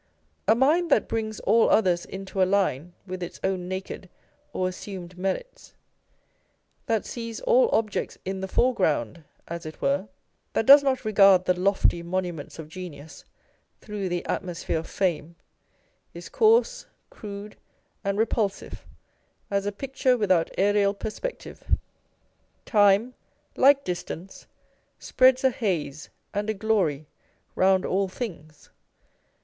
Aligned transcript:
A 0.47 0.55
mind 0.55 0.89
that 0.89 1.07
brings 1.07 1.39
all 1.41 1.69
others 1.69 2.05
into 2.05 2.41
a 2.41 2.43
line 2.43 2.95
with 3.05 3.21
its 3.21 3.39
own 3.43 3.67
naked 3.67 4.09
or 4.51 4.67
assumed 4.67 5.15
merits, 5.15 5.75
that 6.87 7.05
sees 7.05 7.39
all 7.41 7.69
objects 7.71 8.17
in 8.25 8.41
the 8.41 8.47
foreground 8.47 9.23
as 9.47 9.63
it 9.63 9.79
were, 9.79 10.07
that 10.53 10.65
does 10.65 10.81
not 10.81 11.05
regard 11.05 11.45
the 11.45 11.53
lofty 11.53 12.01
monuments 12.01 12.57
of 12.57 12.67
genius 12.67 13.25
through 13.79 14.09
the 14.09 14.25
atmosphere 14.25 14.79
of 14.79 14.89
fame, 14.89 15.35
is 16.15 16.29
coarse, 16.29 16.87
crude, 17.11 17.55
and 18.03 18.17
repulsive 18.17 18.87
as 19.51 19.67
a 19.67 19.71
picture 19.71 20.17
without 20.17 20.49
aerial 20.57 20.95
perspective. 20.95 21.77
Time, 22.65 23.13
like 23.55 23.83
distance, 23.83 24.47
spreads 24.97 25.43
a 25.43 25.51
haze 25.51 26.09
and 26.33 26.49
a 26.49 26.55
glory 26.55 27.05
round 27.53 27.85
all 27.85 28.07
things. 28.07 28.71